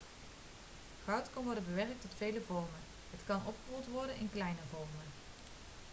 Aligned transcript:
goud 1.05 1.29
kan 1.33 1.43
worden 1.43 1.63
bewerkt 1.65 2.01
tot 2.01 2.13
vele 2.17 2.41
vormen 2.47 2.79
het 3.11 3.21
kan 3.25 3.41
opgerold 3.45 3.87
worden 3.87 4.15
in 4.17 4.29
kleine 4.31 4.61
vormen 4.71 5.05